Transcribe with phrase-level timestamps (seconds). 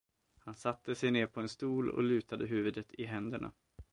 [0.39, 3.51] Han satte sig ner på en stol och lutade huvudet i händerna.